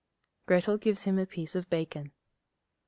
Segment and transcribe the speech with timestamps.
[0.47, 2.11] Grettel gives him a piece of bacon.